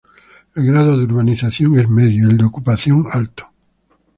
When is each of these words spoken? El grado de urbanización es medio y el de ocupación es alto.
El 0.55 0.65
grado 0.65 0.97
de 0.97 1.03
urbanización 1.03 1.77
es 1.77 1.87
medio 1.87 2.27
y 2.27 2.31
el 2.31 2.35
de 2.37 2.45
ocupación 2.45 3.05
es 3.07 3.13
alto. 3.15 3.53